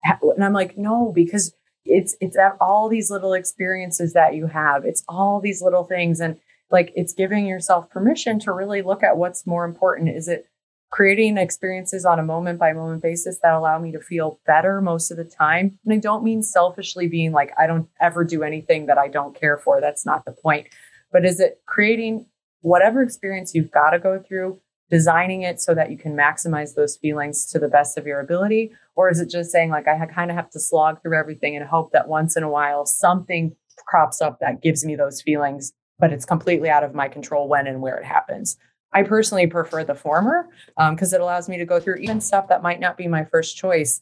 [0.04, 0.18] ha-?
[0.34, 4.84] and i'm like no because it's it's all these little experiences that you have.
[4.84, 6.38] It's all these little things and
[6.70, 10.08] like it's giving yourself permission to really look at what's more important.
[10.08, 10.46] Is it
[10.90, 15.10] creating experiences on a moment by moment basis that allow me to feel better most
[15.10, 15.78] of the time?
[15.84, 19.38] And i don't mean selfishly being like i don't ever do anything that i don't
[19.38, 19.80] care for.
[19.80, 20.68] That's not the point.
[21.12, 22.26] But is it creating
[22.62, 26.96] whatever experience you've got to go through designing it so that you can maximize those
[26.96, 28.72] feelings to the best of your ability?
[28.96, 31.64] Or is it just saying, like, I kind of have to slog through everything and
[31.64, 36.12] hope that once in a while something crops up that gives me those feelings but
[36.12, 38.56] it's completely out of my control when and where it happens.
[38.92, 42.48] I personally prefer the former because um, it allows me to go through even stuff
[42.48, 44.00] that might not be my first choice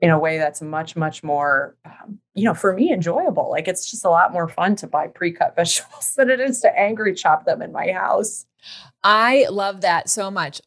[0.00, 3.50] in a way that's much, much more, um, you know, for me, enjoyable.
[3.50, 6.60] Like it's just a lot more fun to buy pre cut vegetables than it is
[6.60, 8.46] to angry chop them in my house.
[9.02, 10.60] I love that so much.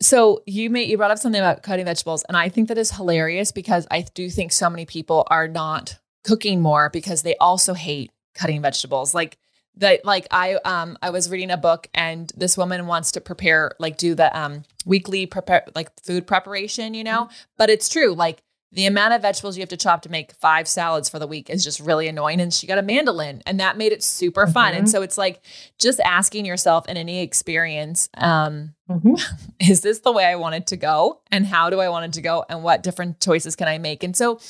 [0.00, 2.92] So you made you brought up something about cutting vegetables, and I think that is
[2.92, 7.72] hilarious because I do think so many people are not cooking more because they also
[7.72, 9.14] hate cutting vegetables.
[9.14, 9.38] Like
[9.76, 13.72] that like I um I was reading a book and this woman wants to prepare
[13.78, 17.24] like do the um weekly prepare like food preparation, you know?
[17.24, 17.34] Mm-hmm.
[17.56, 20.66] But it's true like the amount of vegetables you have to chop to make five
[20.66, 22.40] salads for the week is just really annoying.
[22.40, 24.72] And she got a mandolin and that made it super fun.
[24.72, 24.80] Mm-hmm.
[24.80, 25.40] And so it's like
[25.78, 29.14] just asking yourself in any experience, um, mm-hmm.
[29.60, 31.22] is this the way I want it to go?
[31.30, 32.44] And how do I want it to go?
[32.48, 34.02] And what different choices can I make?
[34.02, 34.40] And so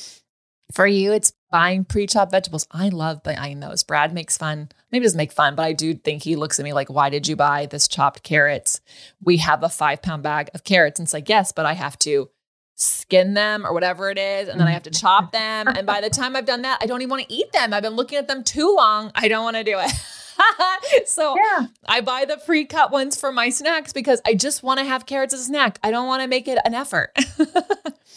[0.73, 2.67] for you, it's buying pre-chopped vegetables.
[2.71, 3.83] I love buying those.
[3.83, 4.69] Brad makes fun.
[4.91, 7.27] Maybe doesn't make fun, but I do think he looks at me like, why did
[7.27, 8.81] you buy this chopped carrots?
[9.21, 10.99] We have a five pound bag of carrots.
[10.99, 12.29] And it's like, yes, but I have to
[12.77, 14.47] skin them or whatever it is.
[14.47, 15.65] And then I have to chop mm-hmm.
[15.65, 15.75] them.
[15.75, 17.73] And by the time I've done that, I don't even want to eat them.
[17.73, 19.11] I've been looking at them too long.
[19.15, 19.91] I don't want to do it.
[21.07, 21.67] so yeah.
[21.87, 25.33] I buy the pre-cut ones for my snacks because I just want to have carrots
[25.33, 25.79] as a snack.
[25.83, 27.11] I don't want to make it an effort.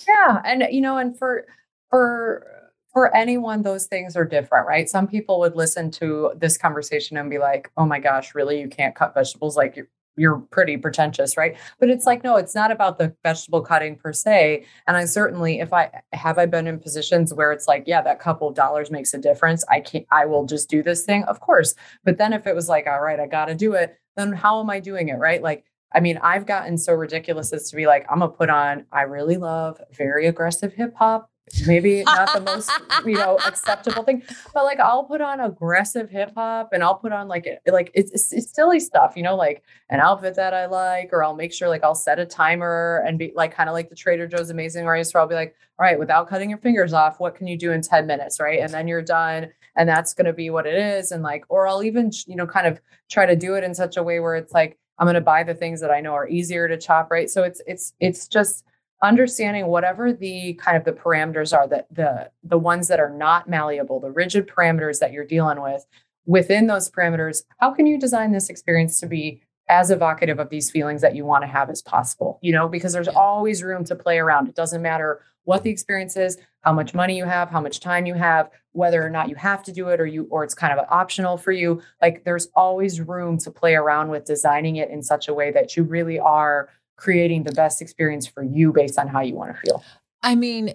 [0.09, 0.43] yeah.
[0.45, 1.47] And you know, and for
[1.89, 2.47] for
[2.93, 7.31] for anyone those things are different right some people would listen to this conversation and
[7.31, 9.77] be like oh my gosh really you can't cut vegetables like
[10.21, 11.57] you're pretty pretentious right?
[11.79, 14.65] But it's like no it's not about the vegetable cutting per se.
[14.87, 18.21] And i certainly if i have i been in positions where it's like yeah that
[18.21, 19.65] couple of dollars makes a difference.
[19.69, 21.75] I can't i will just do this thing of course.
[22.05, 24.71] But then if it was like all right i gotta do it then how am
[24.71, 25.43] i doing it right?
[25.43, 28.87] Like I mean, I've gotten so ridiculous as to be like, I'm gonna put on,
[28.93, 31.30] I really love very aggressive hip hop
[31.67, 32.71] maybe not the most
[33.05, 34.23] you know acceptable thing
[34.55, 38.33] but like i'll put on aggressive hip hop and i'll put on like like it's,
[38.33, 41.69] it's, silly stuff you know like an outfit that i like or i'll make sure
[41.69, 44.87] like i'll set a timer and be like kind of like the trader joe's amazing
[44.87, 47.57] race where i'll be like all right without cutting your fingers off what can you
[47.57, 48.61] do in 10 minutes right?
[48.61, 51.11] And then you're done and that's going to be what it is.
[51.11, 53.97] And like or i'll even you know kind of try to do it in such
[53.97, 56.29] a way where it's like i'm going to buy the things that i know are
[56.29, 57.31] easier to chop right?
[57.31, 58.65] So it's it's it's just
[59.03, 63.49] understanding whatever the kind of the parameters are that the the ones that are not
[63.49, 65.87] malleable the rigid parameters that you're dealing with
[66.27, 70.71] within those parameters how can you design this experience to be as evocative of these
[70.71, 72.69] feelings that you want to have as possible you know?
[72.69, 74.49] Because there's always room to play around.
[74.49, 78.05] It doesn't matter what the experience is how much money you have how much time
[78.05, 80.79] you have whether or not you have to do it or you or it's kind
[80.79, 81.81] of optional for you.
[82.01, 85.77] Like there's always room to play around with designing it in such a way that
[85.77, 86.69] you really are
[87.01, 89.83] creating the best experience for you based on how you want to feel.
[90.23, 90.75] I mean,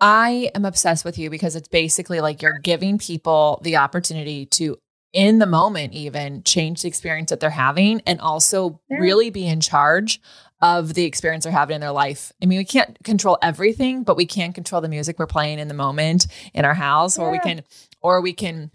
[0.00, 4.78] I am obsessed with you because it's basically like you're giving people the opportunity to,
[5.12, 8.98] in the moment, even change the experience that they're having and also yeah.
[8.98, 10.20] really be in charge
[10.62, 12.32] of the experience they're having in their life.
[12.42, 15.68] I mean, we can't control everything, but we can control the music we're playing in
[15.68, 17.24] the moment in our house, yeah.
[17.24, 17.62] or we can,
[18.00, 18.70] or we can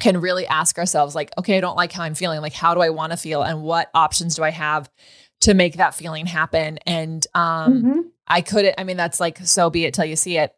[0.00, 2.80] can really ask ourselves like okay i don't like how i'm feeling like how do
[2.80, 4.90] i want to feel and what options do i have
[5.40, 6.78] to make that feeling happen.
[6.86, 8.00] And um, mm-hmm.
[8.26, 10.56] I couldn't, I mean, that's like, so be it till you see it.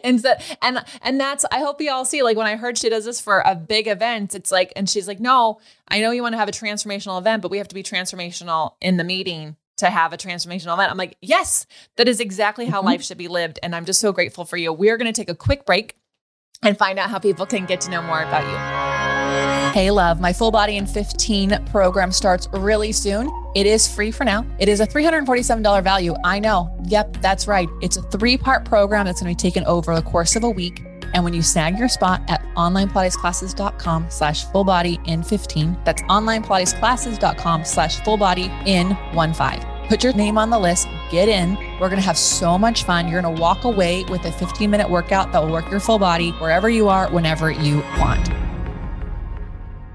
[0.04, 2.90] and, so, and, and that's, I hope you all see, like when I heard she
[2.90, 6.22] does this for a big event, it's like, and she's like, no, I know you
[6.22, 9.56] want to have a transformational event, but we have to be transformational in the meeting
[9.78, 10.90] to have a transformational event.
[10.90, 12.88] I'm like, yes, that is exactly how mm-hmm.
[12.88, 13.58] life should be lived.
[13.62, 14.72] And I'm just so grateful for you.
[14.72, 15.96] We're going to take a quick break
[16.62, 19.72] and find out how people can get to know more about you.
[19.72, 23.28] Hey, love, my full body in 15 program starts really soon.
[23.54, 24.44] It is free for now.
[24.58, 26.14] It is a $347 value.
[26.24, 26.76] I know.
[26.86, 27.68] Yep, that's right.
[27.82, 30.50] It's a three part program that's going to be taken over the course of a
[30.50, 30.82] week.
[31.14, 37.64] And when you snag your spot at onlinepilatesclasses.com slash full body in 15, that's onlinepilatesclasses.com
[37.64, 39.64] slash full body in one five.
[39.88, 41.54] Put your name on the list, get in.
[41.78, 43.06] We're going to have so much fun.
[43.06, 45.98] You're going to walk away with a 15 minute workout that will work your full
[46.00, 48.28] body wherever you are, whenever you want.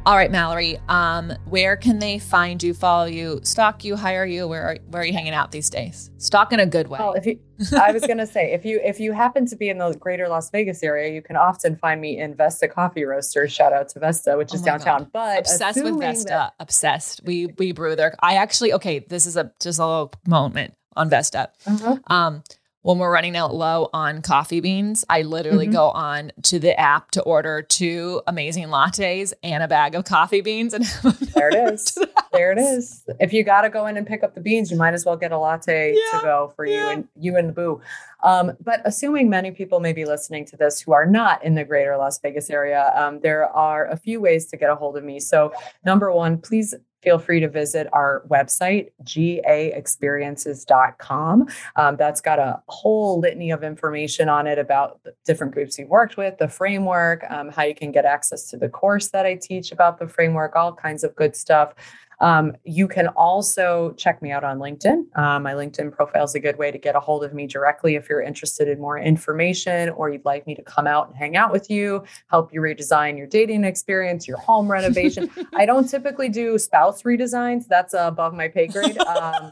[0.10, 0.80] All right, Mallory.
[0.89, 4.47] Um, where can they find you, follow you, stalk you, hire you?
[4.47, 6.10] Where are, where are you hanging out these days?
[6.18, 6.97] Stalk in a good way.
[6.97, 7.39] Well, if you,
[7.80, 10.28] I was going to say, if you if you happen to be in the greater
[10.28, 13.47] Las Vegas area, you can often find me in Vesta Coffee Roaster.
[13.47, 15.01] Shout out to Vesta, which is oh downtown.
[15.01, 15.12] God.
[15.14, 16.28] But obsessed with Vesta.
[16.28, 17.22] That- obsessed.
[17.24, 18.16] We we brew there.
[18.20, 19.05] I actually okay.
[19.07, 21.51] This is a just a little moment on Vesta.
[21.68, 21.97] Uh-huh.
[22.07, 22.41] Um,
[22.82, 25.72] when we're running out low on coffee beans, I literally Mhm.
[25.74, 30.42] go on to the app to order two amazing lattes and a bag of coffee
[30.42, 30.84] beans and
[31.36, 31.86] There it is.
[31.96, 33.04] the There it is.
[33.20, 35.18] If you got to go in and pick up the beans, you might as well
[35.18, 37.82] get a latte Yeah, to go for you and you and the boo.
[38.24, 41.64] Um, but assuming many people may be listening to this who are not in the
[41.66, 45.04] greater Las Vegas area, um, there are a few ways to get a hold of
[45.04, 45.20] me.
[45.20, 45.54] So,
[45.86, 51.47] number one, please feel free to visit our website, gaexperiences.com.
[51.76, 55.89] Um, that's got a whole litany of information on it about the different groups you've
[55.89, 59.36] worked with, the framework, um, how you can get access to the course that I
[59.36, 61.74] teach about the framework, all kinds of good stuff.
[62.22, 65.17] Um, you can also check me out on LinkedIn.
[65.17, 67.95] Um, my LinkedIn profile is a good way to get a hold of me directly
[67.95, 71.38] if you're interested in more information or you'd like me to come out and hang
[71.38, 75.30] out with you, help you redesign your dating experience, your home renovation.
[75.55, 78.97] I don't typically do spouse redesigns, that's uh, above my pay grade.
[78.99, 79.51] Um,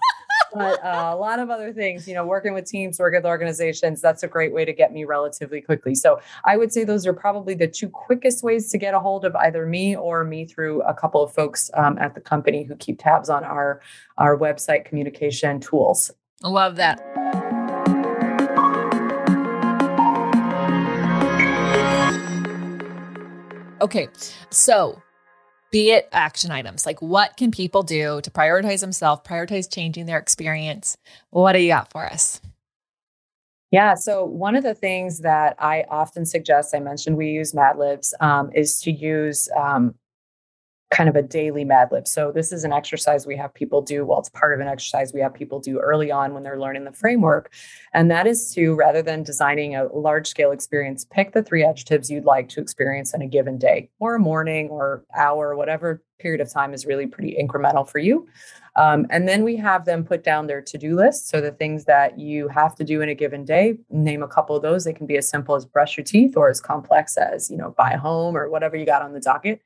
[0.58, 4.02] but uh, a lot of other things, you know, working with teams, working with organizations,
[4.02, 5.96] that's a great way to get me relatively quickly.
[5.96, 9.26] So I would say those are probably the two quickest ways to get a hold
[9.26, 12.76] of either me or me through a couple of folks um, at the company who
[12.76, 13.82] keep tabs on our
[14.18, 16.12] our website communication tools.
[16.44, 17.00] I love that.
[23.80, 24.08] Okay,
[24.50, 25.02] so
[25.72, 30.18] be it action items, like what can people do to prioritize themselves, prioritize changing their
[30.18, 30.98] experience?
[31.30, 32.42] What do you got for us?
[33.72, 33.96] Yeah.
[33.96, 38.14] So one of the things that I often suggest, I mentioned we use Mad Libs,
[38.22, 39.94] um, is to use um,
[40.90, 42.08] kind of a daily Mad Lib.
[42.08, 44.06] So this is an exercise we have people do.
[44.06, 46.86] Well, it's part of an exercise we have people do early on when they're learning
[46.86, 47.52] the framework.
[47.94, 52.10] And that is to, rather than designing a large scale experience, pick the three adjectives
[52.10, 56.42] you'd like to experience in a given day or a morning or hour, whatever period
[56.42, 58.28] of time is really pretty incremental for you.
[58.76, 61.30] Um, and then we have them put down their to do list.
[61.30, 64.56] So the things that you have to do in a given day, name a couple
[64.56, 64.84] of those.
[64.84, 67.74] They can be as simple as brush your teeth or as complex as, you know,
[67.78, 69.62] buy a home or whatever you got on the docket.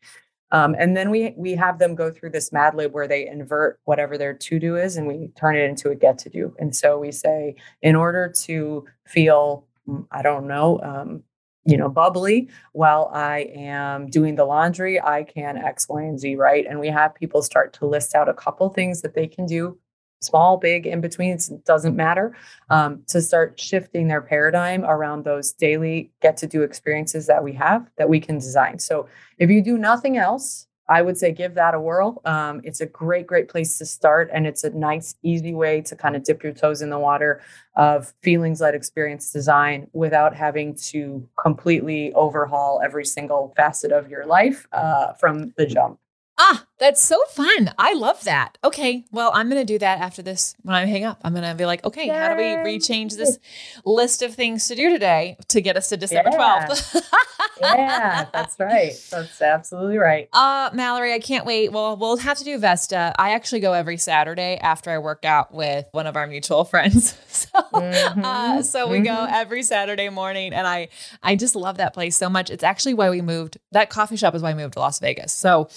[0.52, 3.80] Um, and then we we have them go through this Mad Lib where they invert
[3.86, 6.54] whatever their to do is and we turn it into a get to do.
[6.60, 11.24] And so we say, in order to feel, mm, I don't know, um,
[11.64, 16.36] you know, bubbly while I am doing the laundry, I can X, Y, and Z,
[16.36, 16.66] right?
[16.68, 19.78] And we have people start to list out a couple things that they can do,
[20.22, 22.36] small, big, in between, it doesn't matter,
[22.70, 27.54] um, to start shifting their paradigm around those daily get to do experiences that we
[27.54, 28.80] have that we can design.
[28.80, 29.08] So
[29.38, 32.22] if you do nothing else, I would say give that a whirl.
[32.26, 34.30] Um, it's a great, great place to start.
[34.34, 37.42] And it's a nice, easy way to kind of dip your toes in the water
[37.78, 44.26] of feelings led experience design without having to completely overhaul every single facet of your
[44.26, 45.98] life uh, from the jump.
[46.38, 47.72] Ah, that's so fun.
[47.78, 48.58] I love that.
[48.64, 49.06] Okay.
[49.12, 51.20] Well, I'm going to do that after this when I hang up.
[51.24, 53.38] I'm going to be like, okay, how do we rechange this
[53.86, 56.68] list of things to do today to get us to December Yeah.
[56.68, 57.02] 12th?
[57.62, 58.92] Yeah, that's right.
[59.12, 60.28] That's absolutely right.
[60.34, 61.72] Uh, Mallory, I can't wait.
[61.72, 63.14] Well, we'll have to do Vesta.
[63.20, 67.16] I actually go every Saturday after I work out with one of our mutual friends.
[67.28, 69.32] So, uh, Mhm, so we go mhm.
[69.32, 70.90] every Saturday morning, and I,
[71.22, 72.50] I just love that place so much.
[72.50, 73.60] It's actually why we moved.
[73.74, 75.32] That coffee shop is why I moved to Las Vegas.
[75.32, 75.70] So,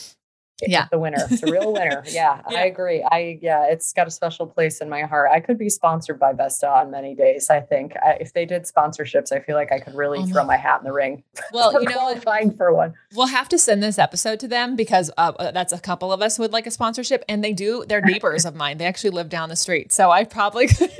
[0.67, 0.87] Yeah.
[0.91, 1.27] the winner.
[1.31, 2.03] It's a real winner.
[2.07, 2.59] Yeah, Yeah.
[2.61, 3.03] I agree.
[3.03, 5.31] I yeah, it's got a special place in my heart.
[5.33, 7.51] I could be sponsored by Vesta on many days.
[7.51, 10.45] I think I, if they did sponsorships, I feel like I could really Oh throw
[10.45, 11.23] my- hat in the ring.
[11.53, 12.95] well, you know, qualifying for one.
[13.15, 16.23] We'll have to send this episode to them because uh, uh, that's a couple of
[16.23, 17.85] us would like a sponsorship, and they do.
[17.89, 18.79] They're neighbors of mine.
[18.79, 20.91] They actually live down the street, so I probably could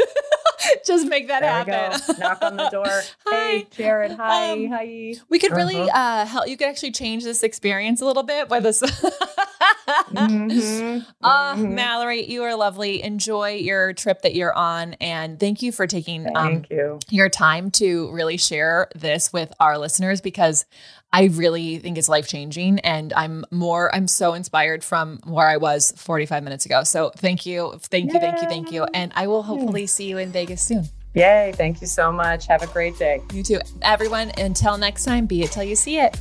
[0.87, 2.19] just make that There happen.
[2.19, 2.87] Knock on the door.
[3.27, 3.31] Hi.
[3.31, 4.13] Hey, Jared.
[4.13, 4.53] Hi.
[4.53, 5.15] Um, hi.
[5.29, 5.91] We could really Uh-huh.
[5.99, 6.49] uh, help.
[6.49, 8.83] You could actually change this experience a little bit by this.
[10.13, 11.71] Mhm, Uh, mhm.
[11.71, 13.03] Mallory, you are lovely.
[13.03, 16.99] Enjoy your trip that you're on, and thank you for taking um, you.
[17.11, 20.67] your time to really share this with our listeners because
[21.13, 25.59] I really think it's life changing and I'm more I'm so inspired from where I
[25.59, 26.83] was 45 minutes ago.
[26.83, 27.79] So thank you.
[27.83, 28.85] Thank you, thank you, thank you.
[28.93, 30.89] And I will hopefully see you in Vegas soon.
[31.15, 31.53] Yay.
[31.55, 32.49] Thank you so much.
[32.49, 33.21] Have a great day.
[33.33, 33.61] You too.
[33.83, 36.21] Everyone, until next time, be it till you see it.